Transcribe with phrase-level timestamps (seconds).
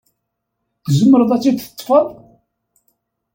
[0.85, 2.07] Tzemreḍ ad t-id-teṭṭfeḍ?